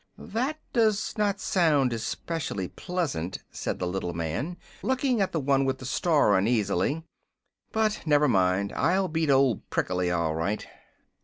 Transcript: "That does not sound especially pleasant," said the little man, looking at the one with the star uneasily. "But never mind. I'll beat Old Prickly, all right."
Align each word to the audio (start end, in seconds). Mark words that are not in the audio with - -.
"That 0.17 0.57
does 0.73 1.15
not 1.15 1.39
sound 1.39 1.93
especially 1.93 2.67
pleasant," 2.67 3.37
said 3.51 3.77
the 3.77 3.85
little 3.85 4.13
man, 4.13 4.57
looking 4.81 5.21
at 5.21 5.31
the 5.31 5.39
one 5.39 5.63
with 5.63 5.77
the 5.77 5.85
star 5.85 6.35
uneasily. 6.35 7.03
"But 7.71 8.01
never 8.07 8.27
mind. 8.27 8.73
I'll 8.73 9.07
beat 9.09 9.29
Old 9.29 9.69
Prickly, 9.69 10.09
all 10.09 10.33
right." 10.33 10.65